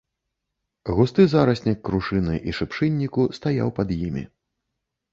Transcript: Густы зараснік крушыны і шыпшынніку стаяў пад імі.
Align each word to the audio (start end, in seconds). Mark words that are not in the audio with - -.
Густы 0.99 1.25
зараснік 1.35 1.79
крушыны 1.91 2.41
і 2.49 2.57
шыпшынніку 2.63 3.29
стаяў 3.41 3.75
пад 3.81 3.89
імі. 4.05 4.29